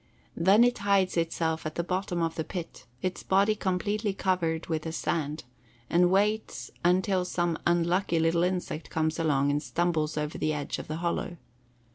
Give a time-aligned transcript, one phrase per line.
[0.35, 4.81] Then it hides itself at the bottom of the pit, its body completely covered with
[4.81, 5.43] the sand,
[5.91, 10.87] and waits until some unlucky little insect comes along and stumbles over the edge of
[10.87, 11.37] the hollow.